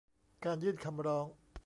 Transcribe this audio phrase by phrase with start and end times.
[0.45, 1.25] การยื่นคำร้อง